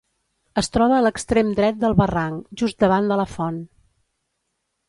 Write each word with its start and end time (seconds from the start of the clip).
Es 0.61 0.69
troba 0.77 0.95
a 0.99 1.01
l'extrem 1.07 1.51
dret 1.59 1.77
del 1.83 1.95
barranc, 2.01 2.49
just 2.63 2.81
davant 2.87 3.13
de 3.13 3.23
la 3.23 3.29
font. 3.37 3.61